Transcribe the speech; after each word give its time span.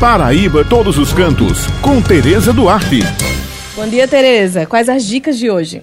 Paraíba 0.00 0.64
Todos 0.64 0.96
os 0.96 1.12
Cantos, 1.12 1.66
com 1.82 2.00
Tereza 2.00 2.54
Duarte. 2.54 3.00
Bom 3.76 3.86
dia, 3.86 4.08
Tereza. 4.08 4.64
Quais 4.64 4.88
as 4.88 5.04
dicas 5.04 5.38
de 5.38 5.50
hoje? 5.50 5.82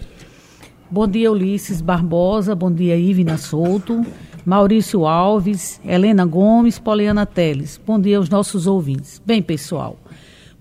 Bom 0.90 1.08
dia, 1.08 1.32
Ulisses 1.32 1.82
Barbosa. 1.82 2.56
Bom 2.56 2.74
dia, 2.74 2.98
Ivina 2.98 3.38
Souto. 3.38 4.03
Maurício 4.43 5.06
Alves, 5.06 5.80
Helena 5.85 6.25
Gomes, 6.25 6.80
Poliana 6.80 7.27
Teles. 7.27 7.80
Bom 7.85 8.00
dia 8.00 8.18
aos 8.18 8.27
nossos 8.27 8.66
ouvintes. 8.66 9.21
Bem, 9.23 9.39
pessoal, 9.39 9.99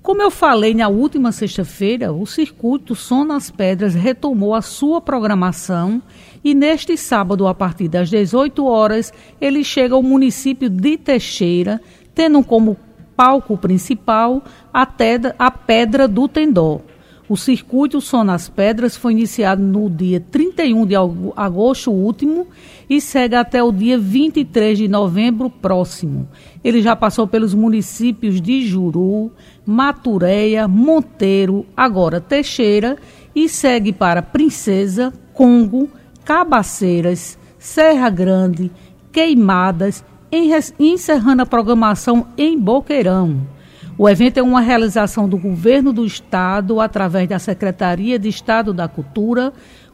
como 0.02 0.20
eu 0.20 0.30
falei 0.30 0.74
na 0.74 0.88
última 0.88 1.32
sexta-feira, 1.32 2.12
o 2.12 2.26
circuito 2.26 2.94
Som 2.94 3.24
nas 3.24 3.50
Pedras 3.50 3.94
retomou 3.94 4.54
a 4.54 4.60
sua 4.60 5.00
programação 5.00 6.02
e 6.44 6.54
neste 6.54 6.94
sábado, 6.98 7.46
a 7.46 7.54
partir 7.54 7.88
das 7.88 8.10
18 8.10 8.66
horas, 8.66 9.14
ele 9.40 9.64
chega 9.64 9.94
ao 9.94 10.02
município 10.02 10.68
de 10.68 10.98
Teixeira, 10.98 11.80
tendo 12.14 12.44
como 12.44 12.76
palco 13.16 13.56
principal 13.56 14.42
a, 14.72 14.86
a 15.38 15.50
Pedra 15.50 16.06
do 16.06 16.28
Tendó. 16.28 16.82
O 17.28 17.36
circuito 17.36 18.00
Som 18.00 18.22
nas 18.22 18.48
Pedras 18.48 18.96
foi 18.96 19.10
iniciado 19.10 19.60
no 19.60 19.90
dia 19.90 20.20
31 20.20 20.86
de 20.86 20.94
agosto 21.34 21.90
último 21.90 22.46
e 22.88 23.00
segue 23.00 23.34
até 23.34 23.60
o 23.60 23.72
dia 23.72 23.98
23 23.98 24.78
de 24.78 24.86
novembro 24.86 25.50
próximo. 25.50 26.28
Ele 26.62 26.80
já 26.80 26.94
passou 26.94 27.26
pelos 27.26 27.52
municípios 27.52 28.40
de 28.40 28.64
Juru, 28.64 29.32
Matureia, 29.64 30.68
Monteiro, 30.68 31.66
agora 31.76 32.20
Teixeira 32.20 32.96
e 33.34 33.48
segue 33.48 33.92
para 33.92 34.22
Princesa, 34.22 35.12
Congo, 35.34 35.90
Cabaceiras, 36.24 37.36
Serra 37.58 38.08
Grande, 38.08 38.70
Queimadas, 39.10 40.04
encerrando 40.78 41.42
a 41.42 41.46
programação 41.46 42.26
em 42.36 42.58
Boqueirão. 42.58 43.46
O 43.98 44.08
evento 44.08 44.38
é 44.38 44.42
uma 44.42 44.60
realização 44.60 45.28
do 45.28 45.38
Governo 45.38 45.92
do 45.92 46.04
Estado, 46.04 46.80
através 46.80 47.28
da 47.28 47.38
Secretaria 47.38 48.18
de 48.18 48.28
Estado 48.28 48.74
da 48.74 48.86
Cultura, 48.86 49.52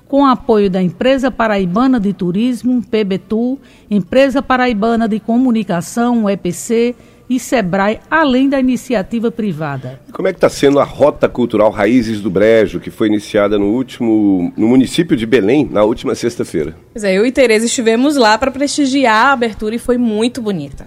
com 0.09 0.27
apoio 0.27 0.69
da 0.69 0.83
Empresa 0.83 1.31
Paraibana 1.31 2.01
de 2.01 2.13
Turismo, 2.13 2.83
PBTU, 2.83 3.59
Empresa 3.91 4.43
Paraibana 4.43 5.09
de 5.09 5.21
Comunicação, 5.21 6.29
EPC 6.29 6.95
e 7.37 7.41
SEBRAE, 7.41 8.01
além 8.11 8.49
da 8.49 8.61
iniciativa 8.61 9.31
privada. 9.31 10.01
Como 10.13 10.29
é 10.29 10.33
que 10.33 10.37
está 10.37 10.49
sendo 10.49 10.79
a 10.79 10.85
Rota 10.85 11.29
Cultural 11.29 11.71
Raízes 11.71 12.21
do 12.21 12.31
Brejo, 12.31 12.79
que 12.79 12.91
foi 12.91 13.09
iniciada 13.09 13.59
no 13.59 13.67
último 13.67 14.53
no 14.57 14.69
município 14.69 15.17
de 15.17 15.25
Belém, 15.25 15.69
na 15.71 15.83
última 15.83 16.15
sexta-feira? 16.15 16.77
Pois 16.93 17.05
é, 17.05 17.17
eu 17.17 17.25
e 17.25 17.33
Tereza 17.33 17.67
estivemos 17.67 18.17
lá 18.17 18.37
para 18.37 18.51
prestigiar 18.51 19.29
a 19.29 19.33
abertura 19.33 19.75
e 19.75 19.79
foi 19.79 19.97
muito 19.97 20.43
bonita 20.43 20.87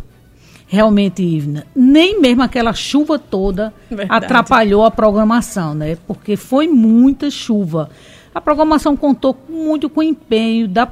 realmente, 0.67 1.23
Ivna, 1.23 1.65
nem 1.75 2.19
mesmo 2.19 2.41
aquela 2.41 2.73
chuva 2.73 3.17
toda 3.19 3.73
Verdade. 3.89 4.25
atrapalhou 4.25 4.83
a 4.83 4.91
programação, 4.91 5.73
né? 5.73 5.97
Porque 6.07 6.35
foi 6.35 6.67
muita 6.67 7.29
chuva. 7.29 7.89
A 8.33 8.41
programação 8.41 8.97
contou 8.97 9.37
muito 9.47 9.89
com 9.89 10.01
o 10.01 10.03
empenho 10.03 10.67
da, 10.67 10.89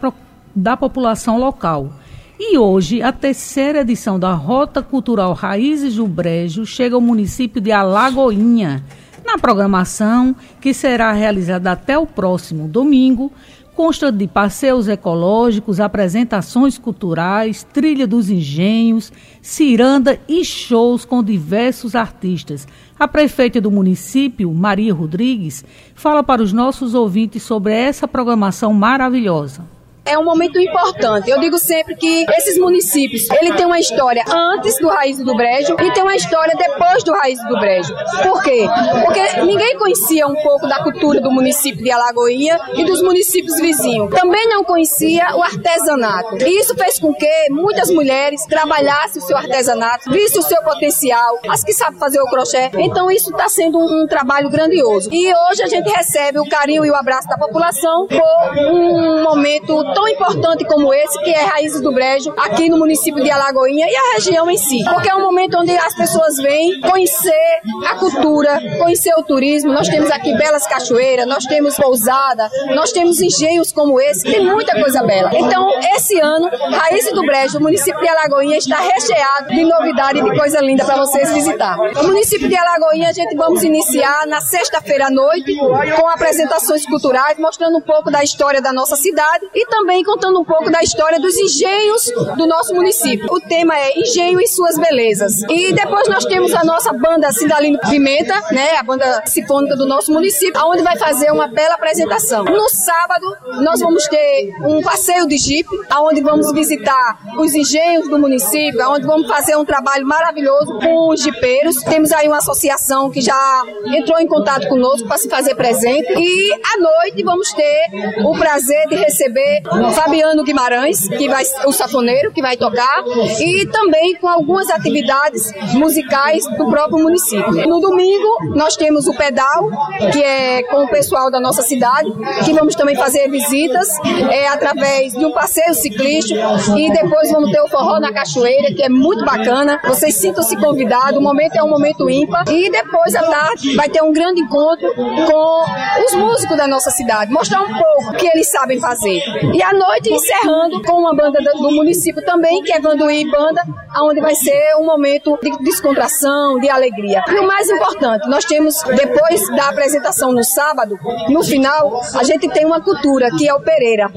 da 0.56 0.78
população 0.78 1.38
local. 1.38 1.92
E 2.40 2.58
hoje, 2.58 3.02
a 3.02 3.12
terceira 3.12 3.82
edição 3.82 4.20
da 4.20 4.34
Rota 4.34 4.82
Cultural 4.82 5.34
Raízes 5.34 5.96
do 5.96 6.08
Brejo 6.08 6.66
chega 6.66 6.96
ao 6.96 7.02
município 7.02 7.62
de 7.62 7.72
Alagoinha. 7.72 8.84
Na 9.24 9.38
programação, 9.38 10.36
que 10.60 10.74
será 10.74 11.12
realizada 11.12 11.72
até 11.72 11.98
o 11.98 12.08
próximo 12.08 12.68
domingo, 12.68 13.32
Consta 13.76 14.12
de 14.12 14.28
passeios 14.28 14.88
ecológicos, 14.88 15.80
apresentações 15.80 16.78
culturais, 16.78 17.64
trilha 17.74 18.06
dos 18.06 18.30
engenhos, 18.30 19.12
ciranda 19.42 20.20
e 20.28 20.46
shows 20.46 21.04
com 21.06 21.24
diversos 21.24 21.96
artistas. 21.96 22.68
A 23.00 23.08
prefeita 23.08 23.60
do 23.60 23.72
município, 23.72 24.54
Maria 24.54 24.94
Rodrigues, 24.94 25.66
fala 25.96 26.22
para 26.22 26.44
os 26.44 26.54
nossos 26.54 26.94
ouvintes 26.94 27.42
sobre 27.42 27.74
essa 27.74 28.08
programação 28.08 28.72
maravilhosa 28.74 29.66
é 30.06 30.18
um 30.18 30.24
momento 30.24 30.60
importante. 30.60 31.30
Eu 31.30 31.40
digo 31.40 31.58
sempre 31.58 31.96
que 31.96 32.26
esses 32.32 32.58
municípios, 32.58 33.30
ele 33.30 33.54
tem 33.54 33.66
uma 33.66 33.80
história 33.80 34.24
antes 34.28 34.78
do 34.78 34.90
Raiz 34.90 35.18
do 35.18 35.36
Brejo 35.36 35.76
e 35.82 35.92
tem 35.92 36.04
uma 36.04 36.16
história 36.16 36.56
depois 36.56 37.04
do 37.04 37.14
Raiz 37.14 37.40
do 37.48 37.60
Brejo. 37.60 37.96
Por 38.22 38.44
quê? 38.44 38.68
Porque 39.04 39.42
ninguém 39.42 39.78
conhecia 39.78 40.28
um 40.28 40.36
pouco 40.36 40.68
da 40.68 40.84
cultura 40.84 41.22
do 41.22 41.32
município 41.32 41.84
de 41.84 41.92
Alagoinha 41.92 42.60
e 42.74 42.84
dos 42.84 43.02
municípios 43.02 43.60
vizinhos. 43.60 44.10
Também 44.12 44.48
não 44.48 44.64
conhecia 44.64 45.36
o 45.36 45.42
artesanato. 45.42 46.38
E 46.44 46.60
isso 46.60 46.76
fez 46.76 47.00
com 47.00 47.14
que 47.14 47.50
muitas 47.50 47.90
mulheres 47.90 48.46
trabalhassem 48.46 49.22
o 49.22 49.26
seu 49.26 49.38
artesanato, 49.38 50.12
vissem 50.12 50.40
o 50.40 50.44
seu 50.44 50.62
potencial, 50.64 51.40
as 51.48 51.64
que 51.64 51.74
sabem 51.74 52.00
fazer 52.00 52.20
o 52.20 52.26
crochê. 52.26 52.70
Então 52.74 53.10
isso 53.10 53.32
está 53.32 53.48
sendo 53.48 53.78
um, 53.80 54.04
um 54.04 54.08
trabalho 54.08 54.50
grandioso. 54.50 55.10
E 55.14 55.34
hoje 55.34 55.64
a 55.64 55.68
gente 55.68 55.90
recebe 55.90 56.40
o 56.40 56.50
carinho 56.50 56.86
e 56.86 56.92
o 56.92 56.96
abraço 56.96 57.28
da 57.28 57.38
população 57.38 58.08
por 58.08 58.22
um 58.60 59.24
momento 59.24 59.93
tão 59.94 60.08
importante 60.08 60.66
como 60.66 60.94
esse, 60.94 61.20
que 61.22 61.30
é 61.30 61.44
Raízes 61.44 61.82
do 61.82 61.92
Brejo, 61.92 62.34
aqui 62.38 62.70
no 62.70 62.78
município 62.78 63.24
de 63.24 63.30
Alagoinha 63.30 63.88
e 63.90 63.96
a 63.96 64.14
região 64.16 64.50
em 64.50 64.58
si. 64.58 64.84
Porque 64.86 65.10
é 65.10 65.16
um 65.16 65.22
momento 65.22 65.58
onde 65.58 65.72
as 65.72 65.96
pessoas 65.96 66.36
vêm 66.38 66.80
conhecer 66.82 67.62
a 67.90 67.96
cultura, 67.96 68.60
conhecer 68.80 69.14
o 69.18 69.24
turismo. 69.24 69.72
Nós 69.72 69.88
temos 69.88 70.12
aqui 70.12 70.34
belas 70.38 70.66
cachoeiras, 70.68 71.28
nós 71.28 71.46
temos 71.46 71.76
pousada, 71.76 72.50
nós 72.76 72.92
temos 72.92 73.22
engenhos 73.22 73.72
como 73.72 74.00
esse, 74.00 74.24
tem 74.24 74.46
muita 74.46 74.74
coisa 74.80 75.04
bela. 75.04 75.32
Então, 75.34 75.70
esse 75.96 76.20
ano, 76.20 76.50
Raízes 76.72 77.14
do 77.14 77.26
Brejo, 77.26 77.58
o 77.58 77.62
município 77.62 78.02
de 78.02 78.08
Alagoinha 78.08 78.58
está 78.58 78.80
recheado 78.80 79.50
de 79.50 79.64
novidade 79.64 80.20
e 80.20 80.24
de 80.24 80.38
coisa 80.38 80.60
linda 80.62 80.86
para 80.86 80.98
vocês 80.98 81.32
visitar. 81.34 81.78
O 81.80 82.08
município 82.08 82.48
de 82.48 82.56
Alagoinha, 82.56 83.10
a 83.10 83.14
gente 83.14 83.36
vamos 83.36 83.64
iniciar 83.64 84.26
na 84.28 84.42
sexta-feira 84.42 85.08
à 85.08 85.10
noite 85.10 85.56
com 86.00 86.08
apresentações 86.08 86.86
culturais, 86.86 87.38
mostrando 87.38 87.78
um 87.78 87.82
pouco 87.82 88.12
da 88.12 88.24
história 88.24 88.62
da 88.62 88.74
nossa 88.74 88.96
cidade 88.96 89.46
e 89.54 89.66
também 89.68 89.83
também 89.84 90.02
contando 90.02 90.40
um 90.40 90.46
pouco 90.46 90.72
da 90.72 90.82
história 90.82 91.20
dos 91.20 91.36
engenhos 91.36 92.10
do 92.38 92.48
nosso 92.48 92.74
município. 92.74 93.28
O 93.30 93.42
tema 93.42 93.78
é 93.78 94.00
Engenho 94.00 94.40
e 94.40 94.48
suas 94.48 94.78
belezas. 94.78 95.44
E 95.50 95.74
depois 95.74 96.08
nós 96.08 96.24
temos 96.24 96.54
a 96.54 96.64
nossa 96.64 96.94
banda 96.94 97.30
Cidalino 97.34 97.78
Pimenta, 97.90 98.34
né, 98.54 98.78
a 98.78 98.84
banda 98.84 99.24
sinfônica 99.26 99.76
do 99.76 99.86
nosso 99.86 100.14
município, 100.14 100.54
onde 100.66 100.82
vai 100.84 100.98
fazer 100.98 101.32
uma 101.32 101.48
bela 101.48 101.76
apresentação. 101.76 102.46
No 102.46 102.70
sábado, 102.70 103.28
nós 103.62 103.82
vamos 103.82 104.08
ter 104.08 104.54
um 104.66 104.82
passeio 104.82 105.28
de 105.28 105.38
Jeep, 105.38 105.68
onde 106.00 106.22
vamos 106.22 106.50
visitar 106.54 107.20
os 107.38 107.54
engenhos 107.54 108.08
do 108.08 108.18
município, 108.18 108.90
onde 108.90 109.06
vamos 109.06 109.28
fazer 109.28 109.58
um 109.58 109.66
trabalho 109.66 110.08
maravilhoso 110.08 110.80
com 110.80 111.10
os 111.10 111.22
jipeiros. 111.22 111.76
Temos 111.84 112.14
aí 112.14 112.30
uma 112.30 112.38
associação 112.38 113.12
que 113.12 113.20
já 113.20 113.64
entrou 113.88 114.18
em 114.18 114.28
contato 114.28 114.66
conosco 114.70 115.10
para 115.10 115.18
se 115.18 115.28
fazer 115.30 115.56
presente. 115.56 116.08
E 116.18 116.54
à 116.54 116.80
noite 116.80 117.22
vamos 117.22 117.52
ter 117.52 117.88
o 118.24 118.32
prazer 118.32 118.88
de 118.88 118.96
receber 118.96 119.62
Fabiano 119.94 120.44
Guimarães, 120.44 121.08
que 121.08 121.28
vai, 121.28 121.44
o 121.66 121.72
safoneiro, 121.72 122.32
que 122.32 122.42
vai 122.42 122.58
tocar, 122.58 123.04
e 123.40 123.66
também 123.68 124.16
com 124.16 124.28
algumas 124.28 124.70
atividades 124.70 125.54
musicais 125.74 126.46
do 126.58 126.70
próprio 126.70 127.04
município. 127.04 127.68
No 127.68 127.80
domingo, 127.80 128.56
nós 128.56 128.76
temos 128.76 129.08
o 129.08 129.14
pedal, 129.14 129.70
que 130.12 130.22
é 130.22 130.64
com 130.64 130.84
o 130.84 130.88
pessoal 130.90 131.32
da 131.32 131.40
nossa 131.40 131.62
cidade, 131.62 132.12
que 132.46 132.54
vamos 132.54 132.76
também 132.76 132.96
fazer 132.96 133.30
visitas 133.30 133.88
é, 134.30 134.48
através 134.48 135.14
de 135.14 135.26
um 135.26 135.32
passeio 135.32 135.74
ciclístico, 135.74 136.40
e 136.78 136.92
depois 136.92 137.32
vamos 137.32 137.52
ter 137.52 137.62
o 137.62 137.68
forró 137.68 138.00
na 138.00 138.12
cachoeira, 138.12 138.74
que 138.74 138.84
é 138.84 138.90
muito 138.90 139.24
bacana. 139.26 139.80
Vocês 139.86 140.16
sintam-se 140.16 140.56
convidados, 140.58 141.18
o 141.18 141.22
momento 141.22 141.56
é 141.56 141.64
um 141.64 141.70
momento 141.70 142.10
ímpar, 142.10 142.44
e 142.50 142.70
depois 142.70 143.16
à 143.16 143.24
tarde 143.24 143.76
vai 143.76 143.90
ter 143.90 144.04
um 144.04 144.12
grande 144.12 144.42
encontro 144.42 144.94
com 144.96 145.66
os 146.06 146.14
músicos 146.14 146.58
da 146.58 146.68
nossa 146.68 146.92
cidade, 146.92 147.32
mostrar 147.32 147.62
um 147.62 147.74
pouco 147.74 148.12
o 148.12 148.14
que 148.14 148.28
eles 148.28 148.50
sabem 148.50 148.80
fazer. 148.80 149.22
E 149.54 149.63
à 149.64 149.74
noite 149.74 150.12
encerrando 150.12 150.82
com 150.82 150.94
uma 150.94 151.16
banda 151.16 151.40
do 151.42 151.72
município 151.72 152.24
também, 152.26 152.62
que 152.64 152.74
é 152.74 152.80
Vanduí 152.80 153.30
Banda, 153.30 153.62
onde 154.02 154.22
vai 154.22 154.36
ser 154.36 154.76
um 154.80 154.86
momento 154.86 155.38
de 155.42 155.58
descontração, 155.64 156.60
de 156.60 156.70
alegria. 156.70 157.24
E 157.28 157.40
o 157.40 157.48
mais 157.48 157.70
importante, 157.70 158.28
nós 158.28 158.46
temos, 158.46 158.82
depois 158.84 159.48
da 159.56 159.70
apresentação 159.70 160.32
no 160.32 160.44
sábado, 160.44 160.98
no 161.30 161.44
final, 161.44 162.02
a 162.16 162.24
gente 162.24 162.48
tem 162.50 162.66
uma 162.66 162.82
cultura, 162.82 163.30
que 163.38 163.48
é 163.48 163.54
o 163.54 163.62
Pereira. 163.62 164.12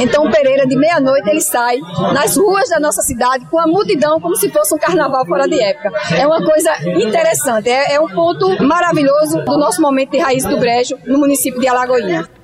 Então 0.00 0.26
o 0.26 0.30
Pereira, 0.30 0.66
de 0.66 0.76
meia-noite, 0.76 1.28
ele 1.28 1.40
sai 1.40 1.78
nas 2.12 2.36
ruas 2.36 2.68
da 2.68 2.80
nossa 2.80 3.02
cidade 3.02 3.46
com 3.46 3.58
a 3.58 3.66
multidão, 3.66 4.20
como 4.20 4.36
se 4.36 4.50
fosse 4.50 4.74
um 4.74 4.78
carnaval 4.78 5.24
fora 5.26 5.46
de 5.46 5.60
época. 5.60 5.92
É 6.18 6.26
uma 6.26 6.44
coisa 6.44 6.70
interessante, 7.00 7.68
é, 7.68 7.94
é 7.94 8.00
um 8.00 8.08
ponto 8.08 8.62
maravilhoso 8.62 9.42
do 9.44 9.58
nosso 9.58 9.80
momento 9.80 10.10
de 10.10 10.18
raiz 10.18 10.44
do 10.44 10.56
Brejo, 10.58 10.98
no 11.06 11.18
município 11.18 11.60
de 11.60 11.68
Alagoinha. 11.68 12.37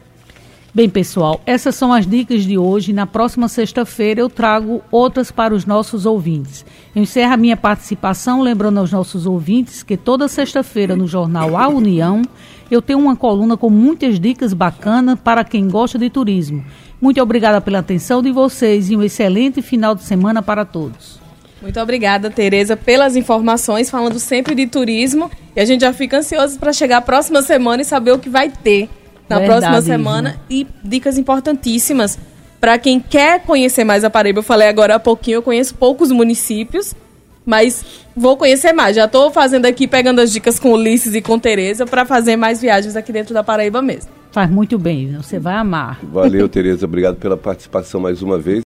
Bem, 0.76 0.88
pessoal, 0.88 1.41
essas 1.47 1.76
são 1.76 1.93
as 1.93 2.05
dicas 2.05 2.43
de 2.43 2.59
hoje. 2.59 2.93
Na 2.93 3.06
próxima 3.06 3.47
sexta-feira 3.47 4.21
eu 4.21 4.29
trago 4.29 4.82
outras 4.91 5.31
para 5.31 5.55
os 5.55 5.65
nossos 5.65 6.05
ouvintes. 6.05 6.67
Eu 6.97 7.00
encerro 7.00 7.32
a 7.32 7.37
minha 7.37 7.56
participação 7.56 8.43
lembrando 8.43 8.81
aos 8.81 8.91
nossos 8.91 9.25
ouvintes 9.25 9.85
que 9.85 9.97
toda 9.97 10.26
sexta-feira 10.26 10.97
no 10.97 11.06
jornal 11.06 11.56
A 11.56 11.69
União 11.69 12.23
eu 12.69 12.82
tenho 12.82 12.99
uma 12.99 13.15
coluna 13.15 13.56
com 13.56 13.71
muitas 13.71 14.19
dicas 14.19 14.53
bacanas 14.53 15.17
para 15.23 15.44
quem 15.44 15.69
gosta 15.69 15.97
de 15.97 16.11
turismo. 16.11 16.65
Muito 17.00 17.23
obrigada 17.23 17.61
pela 17.61 17.79
atenção 17.79 18.21
de 18.21 18.32
vocês 18.32 18.91
e 18.91 18.97
um 18.97 19.03
excelente 19.05 19.62
final 19.62 19.94
de 19.94 20.03
semana 20.03 20.43
para 20.43 20.65
todos. 20.65 21.21
Muito 21.62 21.79
obrigada, 21.79 22.32
Tereza, 22.32 22.76
pelas 22.76 23.15
informações, 23.15 23.88
falando 23.88 24.19
sempre 24.19 24.56
de 24.56 24.67
turismo. 24.67 25.31
E 25.55 25.61
a 25.61 25.65
gente 25.65 25.82
já 25.82 25.93
fica 25.93 26.19
ansioso 26.19 26.59
para 26.59 26.73
chegar 26.73 26.97
a 26.97 27.00
próxima 27.00 27.43
semana 27.43 27.82
e 27.82 27.85
saber 27.85 28.11
o 28.11 28.19
que 28.19 28.29
vai 28.29 28.50
ter 28.50 28.91
na 29.29 29.38
Verdade, 29.38 29.61
próxima 29.61 29.82
semana. 29.82 30.37
E 30.49 30.67
dicas 30.82 31.19
importantíssimas 31.19 32.19
para 32.61 32.79
quem 32.79 32.99
quer 32.99 33.41
conhecer 33.41 33.85
mais 33.85 34.05
a 34.05 34.11
Paraíba. 34.11 34.38
Eu 34.38 34.43
falei 34.43 34.69
agora 34.69 34.94
há 34.94 34.99
pouquinho, 34.99 35.37
eu 35.37 35.43
conheço 35.43 35.75
poucos 35.75 36.11
municípios, 36.11 36.94
mas 37.44 37.85
vou 38.17 38.37
conhecer 38.37 38.73
mais. 38.73 38.97
Já 38.97 39.05
estou 39.05 39.31
fazendo 39.31 39.67
aqui, 39.67 39.87
pegando 39.87 40.21
as 40.21 40.32
dicas 40.32 40.59
com 40.59 40.73
Ulisses 40.73 41.15
e 41.15 41.21
com 41.21 41.38
Tereza 41.38 41.85
para 41.85 42.05
fazer 42.05 42.37
mais 42.37 42.61
viagens 42.61 42.97
aqui 42.97 43.12
dentro 43.12 43.35
da 43.35 43.43
Paraíba 43.43 43.82
mesmo. 43.82 44.11
Faz 44.32 44.50
muito 44.50 44.79
bem, 44.79 45.12
você 45.12 45.38
vai 45.38 45.55
amar. 45.55 46.00
Valeu, 46.03 46.49
Tereza. 46.49 46.87
Obrigado 46.87 47.17
pela 47.17 47.37
participação 47.37 48.00
mais 48.00 48.21
uma 48.21 48.37
vez. 48.38 48.62